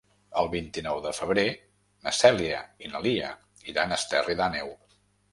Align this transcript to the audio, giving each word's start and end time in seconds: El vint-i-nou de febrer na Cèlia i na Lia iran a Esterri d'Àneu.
El 0.43 0.47
vint-i-nou 0.51 0.99
de 1.01 1.09
febrer 1.17 1.43
na 2.07 2.13
Cèlia 2.19 2.61
i 2.85 2.89
na 2.93 3.01
Lia 3.03 3.29
iran 3.73 3.93
a 3.93 3.99
Esterri 3.99 4.37
d'Àneu. 4.41 4.73